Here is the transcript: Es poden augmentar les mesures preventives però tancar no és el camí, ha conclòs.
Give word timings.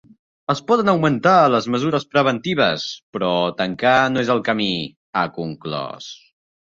Es 0.51 0.61
poden 0.69 0.87
augmentar 0.93 1.33
les 1.55 1.67
mesures 1.75 2.07
preventives 2.15 2.85
però 3.17 3.29
tancar 3.59 3.91
no 4.15 4.23
és 4.23 4.31
el 4.37 4.41
camí, 4.49 4.71
ha 5.17 5.23
conclòs. 5.37 6.09